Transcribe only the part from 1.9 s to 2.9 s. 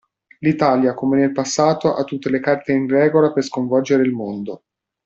ha tutte le carte in